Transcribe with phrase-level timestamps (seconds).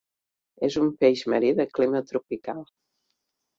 [0.67, 2.67] És un peix marí de clima tropical.